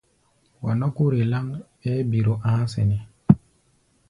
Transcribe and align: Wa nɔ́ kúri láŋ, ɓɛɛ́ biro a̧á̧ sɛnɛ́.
Wa 0.63 0.71
nɔ́ 0.79 0.89
kúri 0.95 1.21
láŋ, 1.31 1.45
ɓɛɛ́ 1.79 2.05
biro 2.09 2.33
a̧á̧ 2.49 2.65
sɛnɛ́. 2.73 2.99